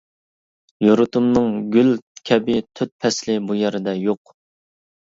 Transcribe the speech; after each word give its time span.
يۇرتۇمنىڭ 0.85 1.53
گۈل 1.77 1.93
كەبى 2.31 2.59
تۆت 2.67 2.95
پەسلى 3.05 3.39
بۇ 3.49 3.63
يەردە 3.63 3.99
يوق. 4.03 4.39